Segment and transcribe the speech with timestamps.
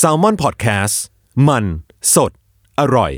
[0.00, 0.94] s a l ม o n PODCAST
[1.48, 1.64] มัน
[2.14, 2.32] สด
[2.80, 3.12] อร่อย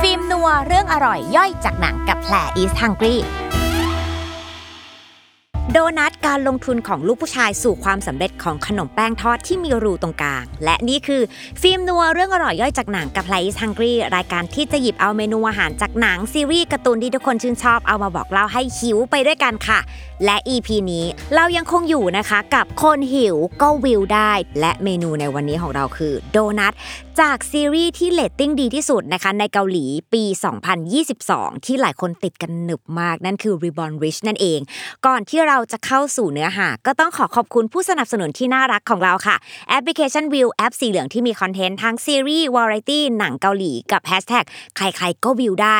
[0.00, 3.16] ฟิล์มนัวเรื่องอร่อยย่อยจากหนังกับแผลอีส t ังก r ี
[5.72, 11.22] โดนัทการลงทุนของลูกผู้ชายสู่ความสำเร็จของขนมแป้งทอดที่มีรูตรงกลาง และนี่คือ
[11.60, 19.78] ฟิล์มนัวเรื่องอร่อยย่อยจากหนังกับไลซ์ฮังกี้รายการที่จะหยิบเอาเมนูอาหารจากหนังซีรีส์การ์ตูนที่ทุกคนชื่นชอบเอามาบอกเล่าให้หิวไปด้วยกันค่ะ
[20.24, 21.04] และ EP นี้
[21.34, 26.72] เรายังคงอยู่นะคะกับคนหิวก็วิวได้ และเมนูในวันนี้ของเราคือโดนัท
[27.20, 30.24] จากซีรีส์ที่เรตติ้งดีที่สุดนะคะในเกาหลีปี
[30.94, 34.60] 2022 ที่หลายคนติดกันหนึบมากนั่นคือ Reborn Rich นั่นเอง
[35.06, 39.36] ก่อนที่เราจะเข้าสู่เนื้อหา ก็ต้องขอขอบคุณผู้สนับสนุนที่น่ารักของเราค่ะ
[39.68, 44.44] แอปพลิเคชัน Viu แอปสีเหลืองที่มีคอนเทนต์ทั้งซีรีส์วาไรตี้หนังเกาหลีกับแฮชแท็ก
[44.76, 45.78] ใครๆก็วิวได้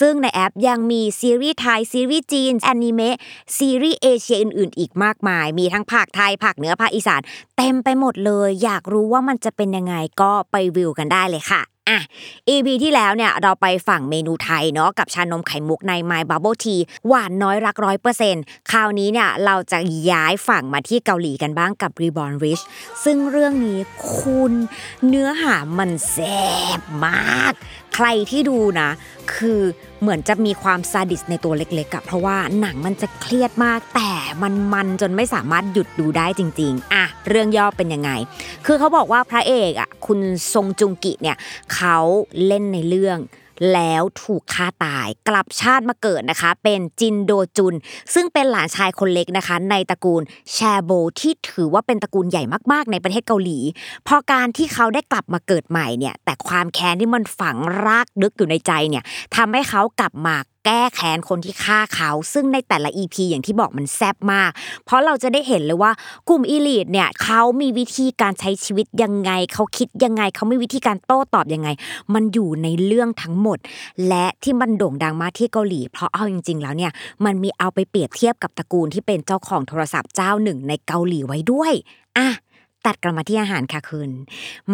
[0.00, 3.16] ซึ่งในแอปยังมีซีรีส์ไทยซีรีส์จีนแอนิเมะ
[3.58, 7.20] ซีรีส์เอเชียอื่น ๆ อีกมากมาย มีทั้งภาคไทยภาคเหนือภาคอีสาน
[7.56, 12.00] เต็มไปหมดเลย อยากรู้ว่ามันจะเป็นยังไงก็ไปวิวกันได้เลยค่ะอะ
[12.48, 19.78] EP ที่แล้วเนี่ยเราไปฝั่งเมนูไทยเนาะกับชานมไข่มุกใน My Bubble Tea หวานน้อยรักร้อยเปอร์เซ็นต์คราวนี้เนี่ยเราจะ
[20.10, 22.62] ย้ายฝั่งมาที่เกาหลีกันบ้างกับ Reborn Rich
[23.04, 23.80] ซึ่งเรื่องนี้
[24.16, 24.52] คุณ
[25.08, 26.42] เนื้อหามันแซ่
[26.78, 27.52] บมาก
[27.94, 28.90] ใครที่ดูนะ
[29.34, 29.60] คือ
[30.00, 38.10] เหมือนจะมีความซาดิสในตัวเล็กๆอะเพราะว่าหนังมันจะเครียดมาก แต่มันมันจนไม่สามารถหยุดดูได้จริง ๆอะเรื่องย่อเป็นยังไง
[38.66, 40.18] คือเขาบอกว่าพระเอกอะคุณ
[40.54, 41.36] ทรงจุงกิเนี่ย
[41.74, 41.98] เขา
[42.46, 43.18] เล่นในเรื่อง
[43.72, 47.74] แล้วถูกฆ่าตายกลับชาติมาเกิดนะคะ เป็นจินโดจุน
[48.14, 53.58] ซึ่งเป็นหลานชายคนเล็กนะคะ ในตระกูลแชโบที่ถือว่าเป็นตระกูลใหญ่มากๆ ในประเทศเกาหลี
[54.06, 59.04] พอการที่เขาได้กลับมาเกิดใหม่เนี่ยแต่ความแค้นที่มันฝังรากลึกอยู่ในใจเนี่ย
[59.36, 64.50] ทำให้เขากลับมา แก้แค้นคนที่ฆ่าเขา ซึ่งในแต่ละ EP อย่างที่บอกมันแซ่บมาก
[64.84, 65.92] เพราะเราจะได้เห็นเลยว่า
[66.28, 71.68] กลุ่มอีลีทเนี่ยเขามีวิธีการใช้ชีวิตยังไง เขาคิดยังไง เขามีวิธีการโต้ตอบยังไง
[72.14, 73.58] มันอยู่ในเรื่องทั้งหมด
[74.08, 76.92] และที่มันโด่งดังมากที่เกาหลี เพราะเอาจริง ๆ แล้วเนี่ย
[77.24, 81.72] มันมีเอาไปเปรียบเทียบกับตระกูลที่เป็นเจ้าของโทรศัพท์เจ้าหนึ่งในเกาหลีไว้ด้วย
[82.18, 82.28] อะ
[82.86, 84.10] ตัดกลับมาที่อาหารค่ะคุณ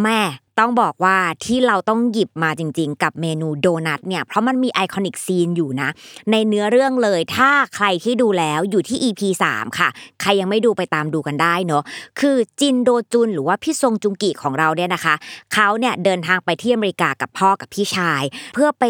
[0.03, 0.21] แม่
[0.59, 5.89] ต้องบอกว่าที่เราต้องหยิบมาจริง ๆ กับเมนูโดนัทเนี่ยเพราะมันมี iconic scene อยู่นะ
[6.31, 9.23] ในเนื้อเรื่องเลยถ้าใครที่ดูแล้วอยู่ที่ EP
[9.53, 9.89] 3 ค่ะ
[10.21, 11.83] ใครยังไม่ดูไปตามดูกันได้เนาะ
[12.21, 15.15] คือจินโดจุนหรือว่าพี่ซงจุงกิของเราเนี่ยนะคะ
[15.53, 18.23] เขาเนี่ยเดินทางไปที่อเมริกากับพ่อกับพี่ชาย
[18.55, 18.85] เพื่อไป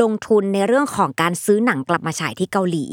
[0.00, 2.84] ลงทุนในเรื่องของการซื้อหนังกลับมาฉายที่เกาหลี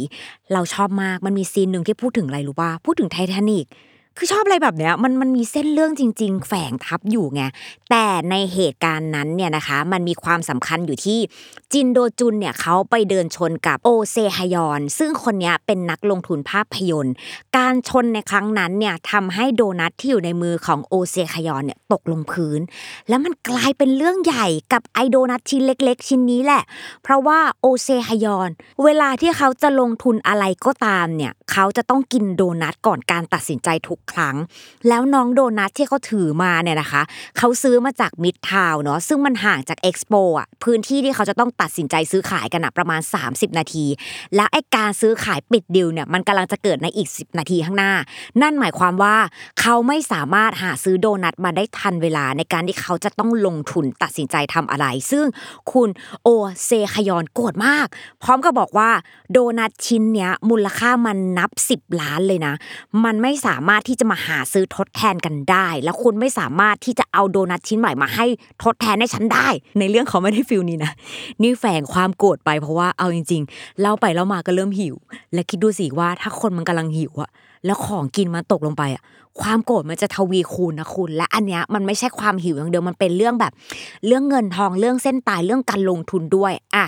[0.53, 3.67] เราชอบมากมันมีซีนหนึ่งที่พูดถึงอะไรรู้ป่ะพูดถึงไททานิก
[4.17, 7.41] คือชอบอะไรแบบเนี้ยมันมันมีเส้นเรื่องจริง ๆ แฝงทับอยู่ไง
[7.89, 11.19] แต่ในเหตุการณ์นั้นเนี่ยนะคะ มันมีความสำคัญอยู่ที่
[11.73, 17.13] จินโดจุนเนี่ยเขาไปเดินชนกับโอเซฮยอน ซึ่งคนนี้เป็นนักลงทุนภาพยนตร์
[17.57, 22.59] การชนในครั้งนั้นเนี่ยทำให้โดนัทที่อยู่ในมือของโอเซฮยอนเนี่ยตกลงพื้น
[23.09, 26.63] แล้วมันกลายเป็นเรื่องใหญ่กับไอโดนัทชิ้นเล็ก ๆ ชิ้นนี้แหละ
[27.03, 28.49] เพราะว่าโอเซฮยอน
[28.83, 34.35] เวลาที่เขาจะลงทุนอะไรก็ตามเนี่ยเขาจะต้องกินโดนัทก่อนการตัดสินใจทุกครั้ง
[34.87, 37.01] แล้วน้องโดนัทที่เขาถือมาเนี่ยนะคะ
[37.37, 43.85] เขาซื้อมาจากมิดทาวเนาะซึ่งมันห่างจากเอ็กซ์โปอะพื้นที่ที่เขาจะต้องตัดสินใจซื้อขายกันอะประมาณ 30 นาที
[44.35, 47.93] แล้วไอ้การซื้อขายปิดดิวเนี่ยมันกำลังจะเกิดในอีก 10 นาทีข้างหน้า
[48.41, 49.15] นั่นหมายความว่า
[49.61, 55.25] เขาไม่สามารถหาซื้อโดนัทมาได้ทันเวลาในการที่เขาจะต้องลงทุนตัดสินใจทำอะไร ซึ่ง
[55.71, 55.89] คุณ
[56.23, 56.29] โอ
[56.63, 57.87] เซคยอนโกรธมาก
[58.23, 58.89] พร้อมกับบอกว่า
[59.31, 62.53] โดนัทชิ้นเนี้ยมูลค่ามันนับ 10 ล้านเลยนะ
[63.05, 68.25] มันไม่สามารถที่ที่จะมาหาซื้อทดแทนกันได้ แล้วคุณไม่สามารถที่จะเอาโดนัทชิ้นใหม่มาให้
[68.63, 69.47] ทดแทนให้ฉันได้
[69.79, 70.91] ในเรื่องเขาไม่ได้ feel นี้นะ
[71.41, 74.95] นี่แฝงความโกรธไปเพราะว่าเอาจริง ๆ เล่าไปเล่ามาก็เริ่มหิว
[75.33, 77.29] และคิดดูสิว่าถ้าคนมันกำลังหิวอะ
[77.65, 79.03] แล้วของกินมันตกลงไปอะ
[79.41, 83.53] ความโกรธมันจะทวีคูณนะคุณ และอันเนี้ยมันไม่ใช่ความหิวอย่างเดียวมันเป็นเรื่องแบบ
[84.07, 86.85] เรื่องเงินทองเรื่องเส้นตายเรื่องการลงทุนด้วยอะ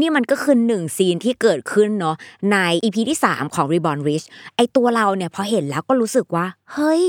[0.00, 2.16] นี่มันก็คือหนึ่งซีนที่เกิดขึ้นเนาะ
[2.52, 7.02] ในอีพีที่ 3 ของ Reborn Rich ไอตัวเราเนี่ยพอเห็นแล้วก็รู้สึกว่า เฮ้ย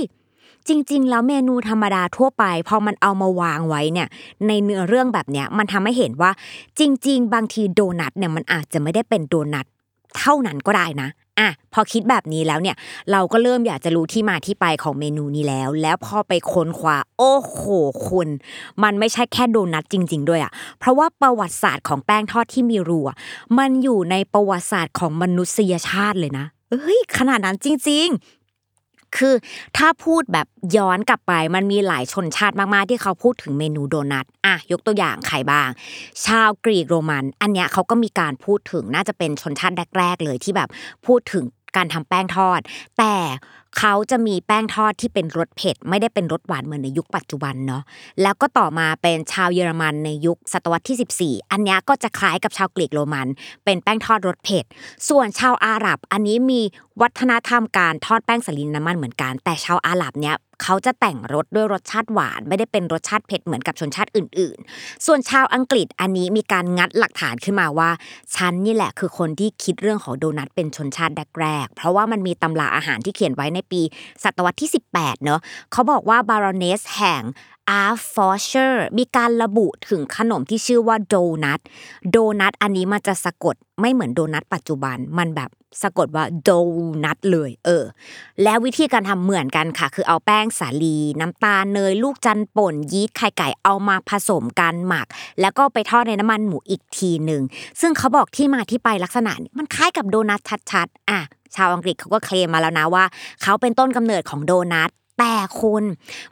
[0.67, 4.07] จริงๆ แล้วเมนูธรรมดาทั่วไปพอมันเอามาวางไว้เนี่ย
[4.47, 6.31] ในเนื้อเรื่องแบบเนี้ยมันทำให้เห็นว่า
[6.79, 9.65] จริง ๆ บางทีโดนัทเนี่ยมันอาจจะไม่ได้เป็นโดนัท
[10.17, 12.75] เท่านั้นก็ได้นะ อะพอคิดแบบนี้แล้วเนี่ย
[13.11, 17.59] เราก็เริ่มอยากจะรู้ที่มาที่ไปของเมนูนี้แล้ว แล้วพอไปค้นคว้าโอ้โห
[18.07, 18.27] คุณ
[18.83, 23.17] มันไม่ใช่แค่โดนัทจริง ๆ ด้วยอะเพราะว่าประวัติศาสตร์ของแป้งทอดที่มีรูอะ
[23.57, 28.36] มันอยู่ในประวัติศาสตร์ของมนุษยชาติเลยนะเอ้ยขนาดนั้นจริง ๆ
[29.17, 29.33] คือ
[29.77, 30.47] ถ้าพูดแบบ
[30.77, 35.69] ย้อนกลับไปมันมีหลายชนชาติมากๆที่เขาพูดถึงเมนูโดนัทอะยกตัวอย่างใครบ้าง
[36.25, 40.69] ชาวกรีกโรมัน อันเนี้ยเขาก็มีการพูดถึงน่าจะเป็นชนชาติแรก ๆ เลยที่แบบ
[41.05, 41.43] พูดถึง
[41.75, 42.59] การทำแป้งทอด
[42.97, 43.13] แต่
[43.77, 47.83] เขาจะมีแป้งทอดที่เป็นรสเผ็ด ไม่ได้เป็นรสหวานเหมือนในยุคปัจจุบันเนาะ
[48.21, 53.27] แล้วก็ต่อมาเป็นชาวเยอรมันในยุคศตวรรษที่ 14 อันนี้ก็จะคล้ายกับชาวกรีกโรมัน
[53.65, 54.65] เป็นแป้งทอดรสเผ็ด
[55.09, 56.61] ส่วนชาวอาหรับอันนี้มี
[57.01, 67.89] วัฒนธรรมการทอดแป้งสาลีน้ำมันเหมือนกัน แต่ชาวอาหรับเนี้ยเขาจะแต่งรสด้วยรสชาติหวาน ไม่ได้เป็นรสชาติเผ็ดเหมือนกับชนชาติอื่น ๆ ส่วนชาวอังกฤษอันนี้มีการงัดหลักฐานขึ้นมาว่า
[68.35, 73.81] ฉันนี่แหละคือคนที่คิดเรื่องของโดนัทเป็นชนชาติแรกๆเพราะว่ามันมีตำราอาหารที่เขียนไว้ในปี
[74.23, 75.39] ศตวรรษที่ 18เนอะ
[75.71, 77.23] เขาบอกว่าบารอนเนสแห่ง
[77.69, 81.59] ฮาร์ตฟอร์ดเชอร์มีการระบุถึงขนมที่ชื่อว่าโดนัท
[82.11, 85.49] โดนัทอันนี้มันจะสะกดไม่เหมือนโดนัทปัจจุบันมันแบบ
[85.83, 87.83] สะกดว่า doughnut เลย เออ
[88.43, 95.07] แล้ววิธีการทำเหมือนกันค่ะ คือเอาแป้งสาลี น้ำตาลเนย ลูกจันทน์ป่นยีสต์ไข่ไก่เอามาผสมกันหมัก
[95.41, 97.43] แล้วก็ไปทอดในน้ำมันหมูอีกทีหนึ่ง
[97.81, 101.19] ซึ่งเขาบอกที่มาที่ไปลักษณะนี้มันคล้ายกับโดนัทชัดๆ อะ
[101.55, 103.05] ชาวอังกฤษเขาก็เคลมมาแล้วนะว่า
[103.43, 104.89] เขาเป็นต้นกำเนิดของโดนัท
[105.19, 105.83] แต่คุณ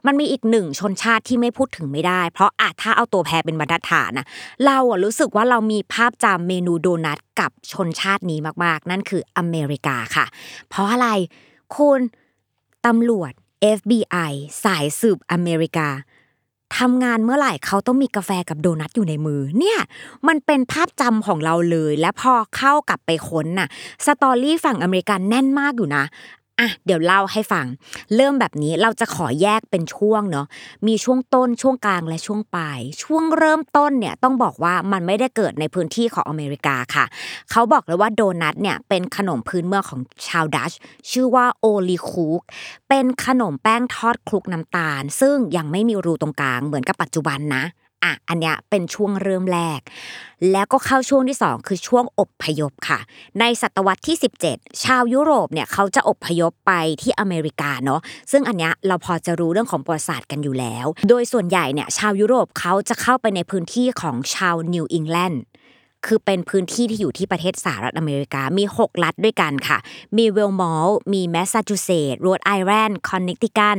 [0.06, 4.28] มันมีอีกหนึ่งชนชาติที่ไม่พูดถึงไม่ได้ เพราะอาจถ้าเอาตัวแพรเป็นบรรทัดฐานนะ
[4.66, 10.26] เราอะรู้สึกว่าเรามีภาพจำเมนูโดนัทกับชนชาตินี้มากๆ นั่นคืออเมริกาค่ะ
[10.70, 11.10] เพราะอะไร
[11.76, 12.00] คุณ
[12.86, 13.32] ตำรวจ
[13.78, 14.32] FBI
[14.64, 15.88] สายสืบอเมริกา
[16.78, 19.80] ทำงานเมื่อไหร่เขาต้องมีกาแฟกับโดนัทอยู่ในมือ เนี่ย
[20.28, 23.68] มันเป็นภาพจำของเราเลย และพอเข้ากลับไปค้นน่ะ
[24.06, 26.04] สตอรี่ฝั่งอเมริกันแน่นมากอยู่นะ
[26.60, 27.66] อะเดี๋ยวเล่าให้ฟัง
[28.16, 30.48] เริ่มแบบนี้เราจะขอแยกเป็นช่วงเนาะ
[30.88, 37.06] มีช่วงต้นช่วงกลางและช่วงปลายช่วงเริ่มต้นเนี่ยต้องบอกว่ามันไม่ได้เกิดในพื้นที่ของอเมริกาค่ะ
[37.52, 40.72] เขาบอกเลยว่าโดนัทเนี่ยเป็นขนมพื้นเมืองของชาวดัตช์
[41.12, 42.42] ชื่อว่า olykoek
[42.90, 47.63] เป็นขนมแป้งทอดคลุกน้ำตาล ซึ่งยังไม่มีรูตรงกลางเหมือนกับปัจจุบันนะ
[48.06, 49.80] อะอันเนี้ยเป็นช่วงเริ่มแรก
[50.52, 53.00] แล้วก็เข้าช่วงที่ 2 คือช่วงอพยพค่ะ
[53.40, 54.18] ในศตวรรษที่
[54.50, 56.72] 17 ชาวยุโรปเนี่ยเขาจะอพยพไป
[57.02, 65.42] ที่อเมริกาเนาะซึ่งอันเนี้ยเราพอจะรู้เรื่องของประวัติศาสตร์กันอยู่แล้ว โดยส่วนใหญ่เนี่ยชาวยุโรปเขาจะเข้าไปในพื้นที่ของชาวนิวอิงแลนด์
[66.07, 69.78] คือเป็นพื้นที่ที่อยู่ที่ประเทศสหรัฐอเมริกา มี 6 รัฐด้วยกันค่ะ
[70.18, 73.78] มีเวอร์มอนต์มีแมสซาชูเซตส์โรดไอแลนด์คอนเนตทิคัต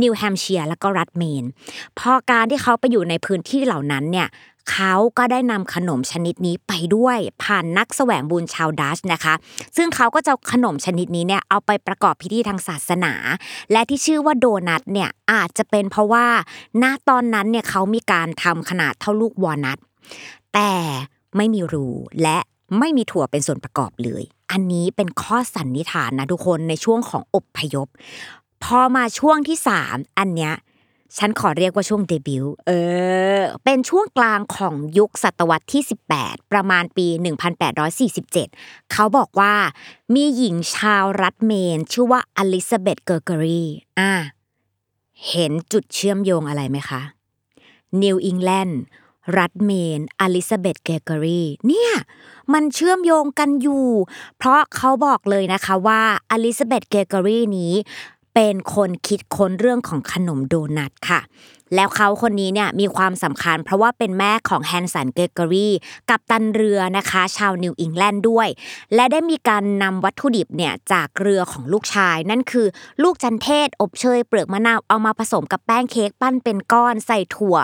[0.00, 1.44] นิวแฮมเชียร์แล้วก็รัฐเมน
[1.98, 4.28] พอการที่เขาไปอยู่ในพื้นที่เหล่านั้นเนี่ย
[4.70, 9.34] เขาก็ได้นำขนมชนิดนี้ไปด้วย ผ่านนักแสวงบุญชาวดัตช์นะคะ
[9.76, 13.12] ซึ่งเขาก็จะขนมชนิดนี้เนี่ยเอาไปประกอบพิธีทางศาสนา
[13.72, 16.26] และที่ชื่อว่าโดนัทเนี่ยอาจจะเป็นเพราะว่า
[16.82, 19.78] ณตอนนั้นเนี่ยเขามีการทำขนาดเท่าลูกวอลนัท
[20.54, 20.72] แต่
[21.38, 21.88] ไม่มีรู
[22.22, 22.38] และ
[22.78, 27.88] ไม่มีถั่วเป็นส่วนประกอบเลย อันนี้เป็นข้อสันนิษฐานนะทุกคนในช่วงของอบพยพ
[28.64, 30.54] พอมาช่วงที่สามอันเนี้ย
[31.18, 32.70] ฉันขอเรียกว่าช่วงเดบิวต์เอ
[33.38, 35.82] อ เป็นช่วงกลางของยุคศตวรรษที่
[36.16, 37.06] 18 ประมาณปี
[37.98, 39.54] 1847 เขาบอกว่า
[40.14, 43.64] มีหญิงชาวรัฐเมน ชื่อว่าอลิซาเบธเกอร์เกอรี
[43.98, 44.12] อะ
[45.28, 47.02] เห็นจุดเชื่อมโยงอะไรไหมคะ
[48.02, 48.80] นิวอิงแลนด์
[49.36, 51.92] รัฐเมนอลิซาเบธเกรกอรีเนี่ย
[52.52, 53.86] มันเชื่อมโยงกันอยู่
[54.38, 57.72] เพราะเขาบอกเลยนะคะว่าอลิซาเบธเกรกอรีนี้
[58.34, 61.20] เป็นคนคิดค้นเรื่องของขนมโดนัทค่ะ
[61.74, 65.68] แล้วเขาคนนี้เนี่ยมีความสำคัญ เพราะว่าเป็นแม่ของแฮนสันเกรกอรี
[66.10, 68.48] กัปตันเรือนะคะ ชาวนิวอิงแลนด์ด้วย
[68.94, 72.66] และได้มีการนำวัตถุดิบเนี่ยจากเรือของลูกชาย นั่นคือ
[73.02, 77.56] ลูกจันเทศ อบเชย เปลือกมะนาวเอามาผสมกับแป้งเค้กปั้นเป็นก้อนใส่ถั่ว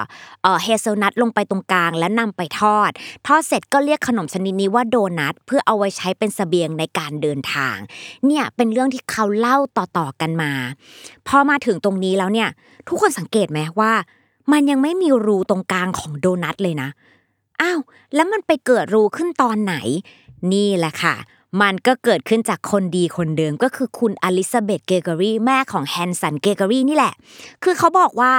[0.63, 2.91] เฮเซลนัทลงไปตรงกลาง และนำไปทอด
[3.27, 7.77] ทอดเสร็จก็เรียกขนมชนิดนี้ว่าโดนัทเพื่อเอาไว้ใช้เป็นเสบียงในการเดินทาง
[8.27, 10.53] เนี่ยเป็นเรื่องที่เขาเล่าต่อๆกันมา
[11.29, 12.51] พอมาถึงตรงนี้แล้วเนี่ย
[12.89, 13.93] ทุกคนสังเกตไหมว่า
[14.53, 16.89] มันยังไม่มีรูตรงกลางของโดนัทเลยนะ
[17.61, 17.81] อ้าว
[18.15, 19.75] แล้วมันไปเกิดรูขึ้นตอนไหน
[20.53, 21.17] นี่แหละค่ะ
[21.63, 27.15] มันก็เกิดขึ้นจากคนดีคนเดิมก็คือคุณอลิซาเบธเกรกอรี่แม่ของแฮนสันเกรกอรี่นี่แหละ
[27.63, 28.33] คือเขาบอกว่า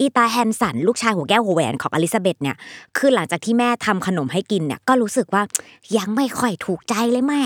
[0.00, 2.56] อีตาแฮนสันลูกชายหัวแก้วหัวแหวนของอลิซาเบธเนี่ย
[2.96, 5.42] คือหลังจากที่แม่ทำขนมให้กินเนี่ยก็รู้สึกว่า
[5.96, 7.42] ยังไม่ค่อยถูกใจเลยแม่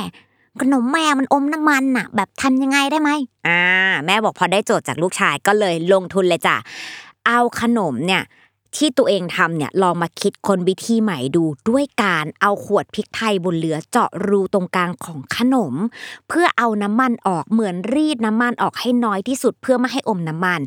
[0.63, 3.11] ขนมแม่มันอมน้ำมันน่ะ แบบทำยังไงได้ไหม
[3.49, 3.63] อ่า
[4.07, 6.57] แม่บอกพอได้โจทย์จากลูกชายก็เลยลงทุนเลยจ้ะ
[7.27, 8.25] เอาขนมเนี่ย
[8.77, 15.75] ที่ตัวเองทำเนี่ยลองมาคิดค้นวิธีใหม่ดูด้วยการเอาขวดพริกไทยบนเรือเจาะรูตรงกลางของขนม
[16.29, 20.61] เพื่อเอาน้ำมันออกเหมือนรีดน้ำมันออกให้น้อยที่สุดเพื่อไม่ให้อมน้ำมัน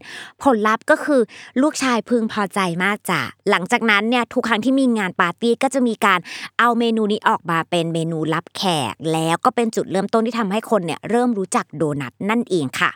[0.43, 1.21] ผลลัพธ์ก็คือ
[1.61, 6.19] ลูกชายพึงพอใจมากจ้ะหลังจากนั้นเนี่ยทุกครั้งที่มีงานปาร์ตี้ก็จะมีการ
[6.59, 12.91] เอาเมนูนี้ออกมาเป็นเมนูรับแขก แล้วก็เป็นจุดเริ่มต้นที่ทำให้คนเนี่ยเริ่มรู้จักโดนัทนั่นเองค่ะ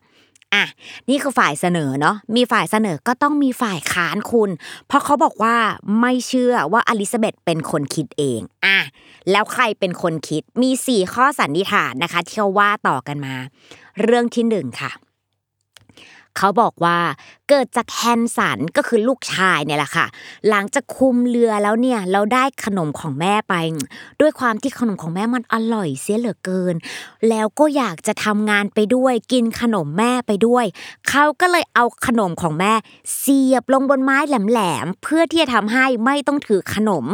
[0.54, 0.64] อะ
[1.10, 4.50] นี่คือฝ่ายเสนอเนาะมีฝ่ายเสนอก็ต้องมีฝ่ายค้านคุณ
[4.88, 5.56] เพราะเขาบอกว่า
[6.00, 8.80] ไม่เชื่อว่าอลิซาเบธเป็นคนคิดเองอะ
[9.32, 13.36] แล้วใครเป็นคนคิดมีสี่ข้อสันนิษฐานนะคะที่เขาว่าต่อกันมา
[14.02, 14.92] เรื่องที่หนึ่งค่ะ
[16.38, 16.98] เขาบอกว่า
[17.50, 20.06] เกิดจากแฮนสันก็คือลูกชายเนี่ยแหละค่ะ
[20.50, 23.56] หลังจากคุมเรือแล้วเนี่ยเราได้ขนมของแม่ไป
[24.22, 26.76] ด้วยความที่ขนมของแม่มันอร่อยเสียเหลือเกิน
[27.30, 30.66] แล้วก็อยากจะทำงานไปด้วยกินขนมแม่ไปด้วย
[31.10, 32.74] เขาก็เลยเอาขนมของแม่
[33.20, 37.06] เสียบลงบนไม้แหลมๆเพื่อที่จะทำให้ไม่ต้องถือขนม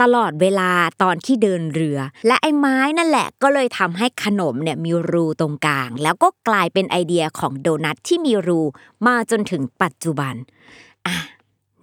[0.00, 0.70] ตลอดเวลา
[1.02, 8.60] ตอนที่เดินเรือ และไอ้ไม้นั่นแหละก็เลยทำให้ขนมเนี่ยมีรูตรงกลาง แล้วก็กลายเป็นไอเดียของโดนัทที่มีรู
[9.06, 10.34] มาจนถึงปัจจุบัน
[11.06, 11.16] อะ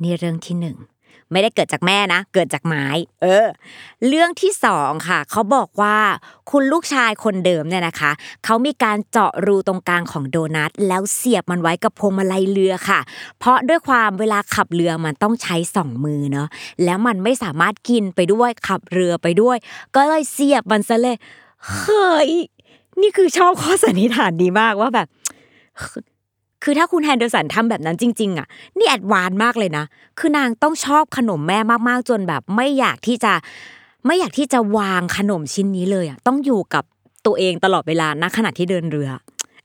[0.02, 0.78] นี่เรื่องที่หนึ่ง
[1.32, 2.86] ไม่ได้เกิดจากแม่นะ เกิดจากไม้
[3.22, 3.48] เออ
[4.08, 5.98] เรื่องที่สองค่ะ เขาบอกว่า
[6.52, 8.12] คุณลูกชายคนเดิมเนี่ยนะคะ
[8.46, 13.00] เขามีการเจาะรูตรงกลางของโดนัท แล้วเสียบมันไว้กับพวงมาลัยเรือค่ะ
[13.40, 16.48] เพราะด้วยความเวลาขับเรือมันต้องใช้สองมือเนาะ
[16.84, 19.58] แล้วมันไม่สามารถกินไปด้วยขับเรือไปด้วย
[19.96, 21.18] ก็เลยเสียบมันซะเลย
[21.68, 22.32] เฮ้ย
[23.02, 25.08] นี่คือชอบข้อสันนิษฐานดีมากว่าแบบ
[26.64, 29.86] คือถ้าคุณแฮนเดอร์สันทำแบบนั้นจริง ๆอะนี่ advance มากเลยนะ
[30.20, 33.34] คือนางต้องชอบขนมแม่มากๆจนแบบ ไม่อยากที่จะ
[34.06, 36.84] ไม่อยากที่จะวางขนมชิ้นนี้เลยอะต้องอยู่กับ
[37.26, 39.10] ตัวเองตลอดเวลาณขณะที่เดินเรือ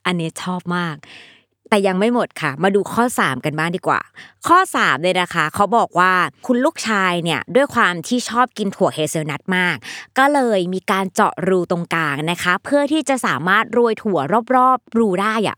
[0.06, 0.96] อันนี้ชอบมาก
[1.70, 4.00] แต่ยังไม่หมดค่ะ มาดูข้อ 3 กันบ้างดีกว่า
[4.48, 6.12] ข้อ3เลยนะคะ เขาบอกว่า
[6.46, 9.76] คุณลูกชายเนี่ยด้วยความที่ชอบกินถั่วเฮเซลนัทมาก
[10.18, 14.18] ก็เลยมีการเจาะรูตรงกลางนะคะ เพื่อที่จะสามารถโรยถั่ว
[14.54, 15.56] รอบๆ รูได้อะ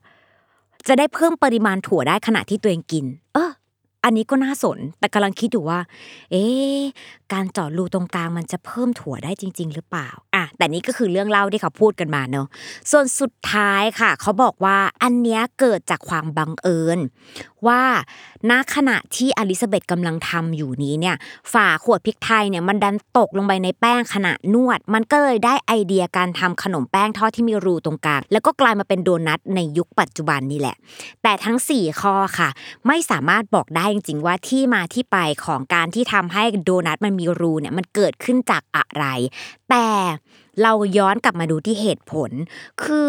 [0.89, 3.05] จะได้เพิ่มปริมาณถั่วได้ขณะที่ตัวเองกิน
[3.35, 3.51] เออ
[4.05, 5.81] อันนี้ก็น่าสน แต่กำลังคิดอยู่ว่า
[6.31, 6.45] เอ๊
[7.33, 12.47] การเจาะรูตรงกลางมันจะเพิ่มถั่วได้จริง ๆ หรือเปล่า อะ แต่นี้ก็คือเรื่องเล่าที่เขาพูดกันมาเนาะ
[12.91, 16.99] ส่วนสุดท้ายค่ะ เขาบอกว่าอันเนี้ยเกิดจากความบังเอิญ
[17.67, 17.83] ว่า
[18.51, 21.17] ณขณะที่อลิซาเบธกำลังทำอยู่นี้เนี่ย
[21.53, 30.77] ฝาขวดพริกไทยเนี่ยมันดันตกลงไปในแป้งขณะนวด มันก็เลยได้ไอเดียการทำขนมแป้งทอดที่มีรูตรงกลางแล้วก็กลายมาเป็นโดนัทในยุคปัจจุบันนี่แหละ
[31.23, 32.49] แต่ทั้ง 4 ข้อค่ะ
[32.87, 39.05] ไม่สามารถบอกได้จริงๆว่าที่มาที่ไปของการที่ทำให้โดนัทมันมีรูเนี่ยมันเกิดขึ้นจากอะไร
[39.71, 39.87] แต่
[40.63, 42.31] เราย้อนกลับมาดูที่เหตุผล
[42.83, 43.09] คือ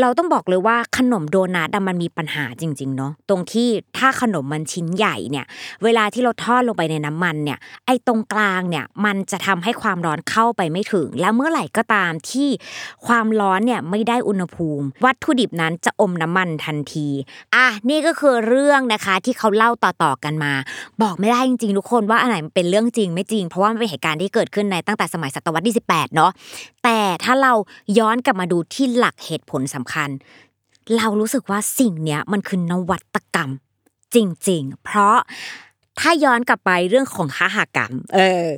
[0.00, 5.46] เราต้องบอกเลยว่าขนมโดนัทมันมีปัญหาจริงๆเนาะตรงที่ถ้าขนมมันชิ้นใหญ่เนี่ย
[5.84, 12.48] เวลาที่เราทอดลงไปในน้ำมันเนี่ยไอ้ตรงกลางเนี่ยมันจะทำให้ความร้อนเข้าไปไม่ถึง แล้วเมื่อไหร่ก็ตามที่
[13.06, 17.08] ความร้อนเนี่ยไม่ได้อุณหภูมิ วัตถุดิบนั้นจะอมน้ำมันทันที
[17.54, 20.52] อะนี่ก็คือเรื่องนะคะที่เขาเล่าต่อๆกันมา
[21.02, 26.30] บอกไม่ได้จริงๆทุกคนว่าอันไหนมันเป็นเรื่องจริงไม่จริง เพราะว่ามันเป็นเหตุการณ์ที่เกิดขึ้นในตั้งแต่สมัยศตวรรษที่18เนาะ
[26.84, 27.52] แต่แต่ถ้าเรา
[27.98, 30.08] ย้อนกลับมาดูที่หลักเหตุผลสำคัญ
[30.96, 33.50] เรารู้สึกว่าสิ่งเนี้ยมันคือนวัตกรรม
[34.14, 34.16] จ
[34.48, 35.16] ริง ๆ เพราะ
[36.00, 38.48] ถ้าย้อนกลับไปเรื่องของค้าหากรรม เออ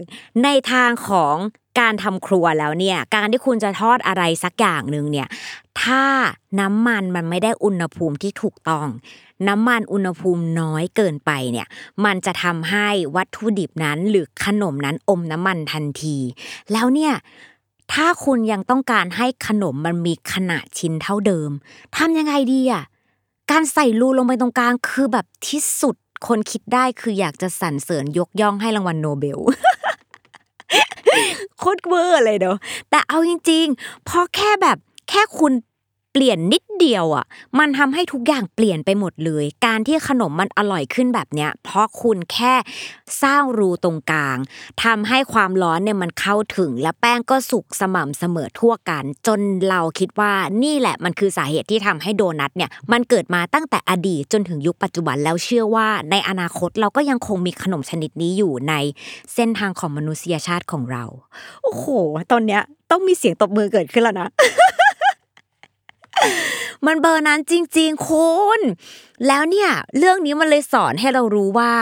[0.44, 1.34] ในทางของ
[1.80, 5.28] การทำครัวแล้วเนี่ย การที่คุณจะทอดอะไรสักอย่างหนึ่งเนี่ย
[5.82, 6.04] ถ้า
[6.60, 8.88] น้ำมันมันไม่ได้อุณหภูมิที่ถูกต้อง
[9.48, 11.66] น้ำมันอุณหภูมิน้อยเกินไปเนี่ย
[12.04, 16.16] มันจะทำให้วัตถุดิบนั้นหรือขนมนั้นอมน้ำมันทันที
[16.72, 17.14] แล้วเนี่ย
[17.92, 21.50] ถ้าคุณยังต้องการให้ขนมมันมีขนาดชิ้นเท่าเดิม
[21.96, 22.84] ทำยังไงดีอะ
[23.50, 25.96] การใส่รูลงไปตรงกลางคือแบบที่สุด
[26.26, 29.38] คนคิดได้คืออยากจะสรรเสริญยกย่องให้รางวัลโนเบล
[31.58, 32.56] โคตรเวอร์เลยเนาะ
[32.90, 35.52] แต่เอาจริงๆพอแค่แบบแค่คุณ
[36.12, 37.24] เปลี่ยนนิดเดียวอะ
[37.58, 42.54] มันทำให้ทุกอย่างเปลี่ยนไปหมดเลย การที่ขนมมันอร่อยขึ้นแบบเนี้ย เพราะคุณแค่
[43.22, 44.38] สร้างรูตรงกลาง
[44.84, 58.74] ทำให้ความร้อนเนี่ยมันเข้าถึง และแป้งก็สุกสม่ำเสมอทั่วกัน จนเราคิดว่านี่แหละมันคือสาเหตุที่ทำให้โดนัทเนี่ย มันเกิดมาตั้งแต่อดีตจนถึงยุคปัจจุบันแล้วเชื่อว่า ในอนาคตเราก็ยังคงมีขนมชนิดนี้อยู่ใน
[59.34, 61.04] เส้นทางของมนุษยชาติของเรา
[61.62, 61.86] โอ้โห
[62.32, 64.28] ตอนเนี้ยต้องมีเสียงตบมือเกิดขึ้นแล้วนะ
[66.86, 68.60] มันเบอร์นั้นจริงๆคุณ
[69.26, 71.72] แล้วเนี่ยเรื่องนี้มันเลยสอนให้เรารู้ว่า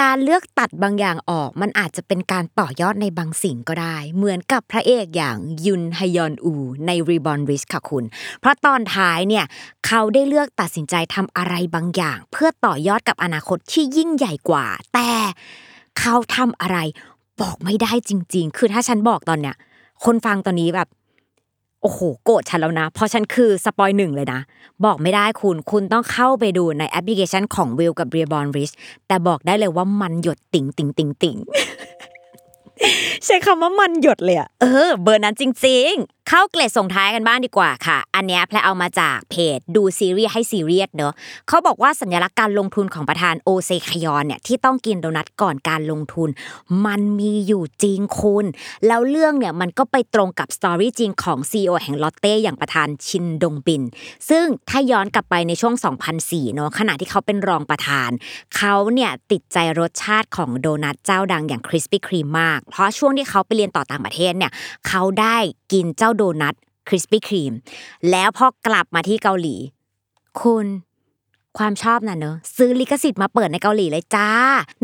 [0.00, 6.52] การเลือกตัดบางอย่างออก มันอาจจะเป็นการต่อยอดในบางสิ่งก็ได้ เหมือนกับพระเอกอย่างยุนฮยอนอู
[6.86, 8.04] ในรีบอนริชค่ะคุณ
[8.40, 9.44] เพราะตอนท้ายเนี่ย
[9.86, 15.10] เขาได้เลือกตัดสินใจทำอะไรบางอย่าง เพื่อต่อยอดกับอนาคตที่ยิ่งใหญ่กว่า แต่
[15.98, 16.78] เขาทำอะไร
[17.40, 19.56] บอกไม่ได้จริง ๆ คือถ้าฉันบอกตอนเนี้ย
[20.04, 20.88] คนฟังตอนนี้แบบ
[21.84, 24.40] โอ้โหโกรธฉันแล้วนะ เพราะฉันคือ spoil หนึ่งเลยนะ
[24.84, 28.70] บอกไม่ได้คุณคุณต้องเข้าไปดูในแอปพลิเคชันของ Viu กับ Reborn Rich
[29.08, 31.36] แต่บอกได้เลยว่ามันหยดติ่งติ่งติ่งติ่ง
[33.24, 41.14] ใช้คำว่ามันหยดเลยอะเออ เบอร์นั้นจริง ๆ เข้าเกร็ดส่งท้ายกันบ้างดีกว่าค่ะ อันนี้แพรเอามาจากเพจดูซีรีส์ให้ซีเรียสเนอะ
[41.48, 46.28] เขาบอกว่าสัญลักษณ์การลงทุนของประธานโอเซฮยอนเนี่ยที่ต้องกินโดนัทก่อนการลงทุน
[46.86, 48.44] มันมีอยู่จริงคุณ
[48.86, 53.82] แล้วเรื่องเนี่ยมันก็ไปตรงกับ story จริงของ CEO แห่งลอตเต้อย่างประธานชินดงบิน
[54.28, 55.74] ซึ่งถ้าย้อนกลับไปในช่วง
[56.14, 58.10] 2004เนอะขณะที่เขาเป็นรองประธาน
[58.56, 64.52] เขาเนี่ยติดใจรสชาติของโดนัทเจ้าดังอย่างคริสปี้ครีมมาก เพราะช่วงที่เขาไปเรียนต่อต่างประเทศเนี่ย
[64.88, 65.36] เขาได้
[65.72, 66.54] กินเจ้าโดนัท
[66.88, 67.52] คริสปี้ครีม
[68.10, 69.56] แล้วพอกลับมาที่เกาหลี
[70.40, 70.66] คุณ
[71.58, 74.28] ความชอบน่ะเนอะซื้อลิขสิทธิ์มาเปิดในเกาหลีเลยจ้า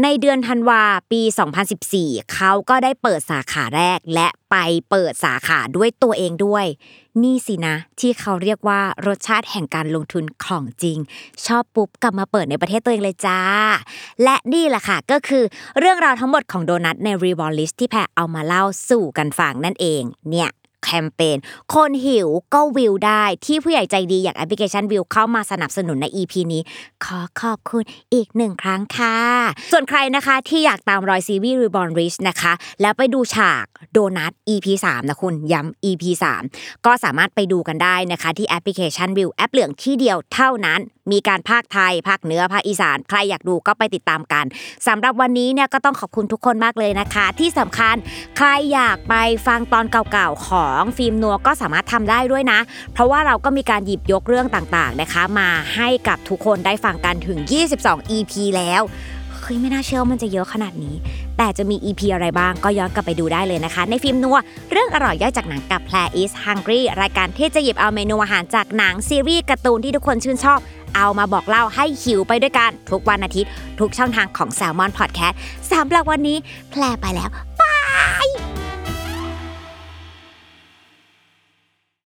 [0.02, 0.82] ในเดือนธันวา
[1.12, 1.22] ปี
[1.76, 4.56] 2014 เขาก็ได้เปิดสาขาแรกและไป
[4.90, 6.66] เปิดสาขาด้วยตัวเองด้วย
[7.22, 10.98] นี่สินะ ที่เขาเรียกว่ารสชาติแห่งการลงทุนของจริง
[11.46, 13.40] ชอบปุ๊บกลับมาเปิดในประเทศตัวเองเลยจ้า
[14.22, 15.44] และนี่แหละค่ะก็คือ
[15.78, 20.50] เรื่องราวทั้งหมดของโดนัทในรีวอลลิสที่แพรเอามาเล่าสู่กันฟังนั่นเอง เนี่ย
[20.84, 21.36] แคมเปญ
[21.74, 26.62] คนหิวก็วิวได้ที่ผู้ใหญ่ใจดีอย่างแอปพลิเคชันวิวเข้ามาสนับสนุนใน EP นี้
[27.04, 27.84] ขอขอบคุณ
[28.14, 29.18] อีกหนึ่งครั้งค่ะ
[29.72, 36.04] ส่วนใครนะคะที่อยากตามรอยซีรีส์ Reborn Rich นะคะ แล้วไปดูฉากโดนัท EP 3นะคุณย้ำ EP
[36.44, 40.80] 3ก็สามารถไปดูกันได้นะคะที่แอปพลิเคชันวิวแอปเหลืองที่เดียวเท่านั้น
[41.12, 44.44] มีการพากย์ไทย พากย์เหนือ พากย์อีสาน ใครอยากดูก็ไปติดตามกัน
[44.86, 47.96] สำหรับวันนี้เนี่ยก็ต้องขอบคุณทุกคนมากเลยนะคะ ที่สำคัญ
[48.36, 49.14] ใครอยากไป
[49.46, 52.60] ฟังตอนเก่าๆ ของฟิล์มนัวก็สามารถทำได้ด้วยนะ
[52.92, 57.38] เพราะว่าเราก็มีการหยิบยกเรื่องต่างๆนะคะ มาให้กับทุกคนได้ฟังกันถึง
[57.76, 58.82] 22 EP แล้ว
[59.40, 60.94] เฮ้ยไม่น่าเชื่อว่ามันจะเยอะขนาดนี้
[61.38, 64.36] แต่จะมี EP อะไรบ้างก็ย้อนกลับไปดูได้เลยนะคะ ในฟิล์มนัว
[64.70, 70.58] เรื่องอร่อยย่อยจากหนังกับ Play is Hungry รายการที่จะหยิบเอาเมนูอาหารจากหนังซีรีส์การ์ตูนที่ทุกคนชื่นชอบ
[70.96, 73.50] เอามาบอกเล่าให้หิวไปด้วยกัน ทุกวันอาทิตย์
[73.80, 75.36] ทุกช่องทางของ Salmon Podcast
[75.72, 76.38] สำหรับวันนี้
[76.70, 77.28] แพรไปแล้ว
[77.60, 77.76] บา
[78.26, 78.49] ย